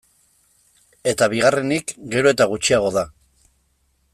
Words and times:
Eta 1.11 1.27
bigarrenik, 1.33 1.93
gero 2.15 2.33
eta 2.37 2.51
gutxiago 2.55 2.91
da. 2.97 3.05